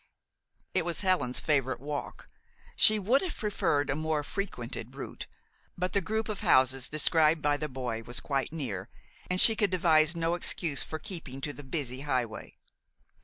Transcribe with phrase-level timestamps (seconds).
[0.73, 2.27] It was Helen's favorite walk.
[2.75, 5.27] She would have preferred a more frequented route;
[5.77, 8.89] but the group of houses described by the boy was quite near,
[9.29, 12.57] and she could devise no excuse for keeping to the busy highway.